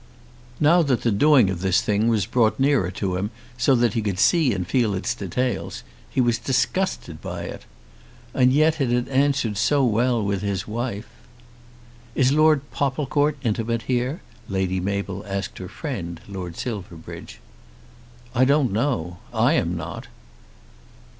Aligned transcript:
Now 0.59 0.81
that 0.81 1.03
the 1.03 1.11
doing 1.11 1.51
of 1.51 1.59
this 1.61 1.79
thing 1.79 2.07
was 2.07 2.25
brought 2.25 2.59
nearer 2.59 2.89
to 2.89 3.17
him 3.17 3.29
so 3.55 3.75
that 3.75 3.93
he 3.93 4.01
could 4.01 4.17
see 4.17 4.51
and 4.51 4.65
feel 4.65 4.95
its 4.95 5.13
details, 5.13 5.83
he 6.09 6.19
was 6.19 6.39
disgusted 6.39 7.21
by 7.21 7.43
it. 7.43 7.67
And 8.33 8.51
yet 8.51 8.81
it 8.81 8.89
had 8.89 9.07
answered 9.09 9.57
so 9.59 9.85
well 9.85 10.19
with 10.25 10.41
his 10.41 10.67
wife! 10.67 11.07
"Is 12.15 12.31
Lord 12.31 12.61
Popplecourt 12.71 13.37
intimate 13.43 13.83
here?" 13.83 14.21
Lady 14.49 14.79
Mabel 14.79 15.23
asked 15.27 15.59
her 15.59 15.69
friend, 15.69 16.19
Lord 16.27 16.57
Silverbridge. 16.57 17.39
"I 18.33 18.43
don't 18.43 18.71
know. 18.71 19.19
I 19.31 19.53
am 19.53 19.77
not." 19.77 20.07